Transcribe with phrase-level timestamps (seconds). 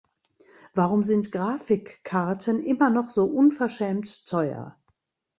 [0.73, 4.75] Warum sind Grafikkarten immer noch so unverschämt teuer?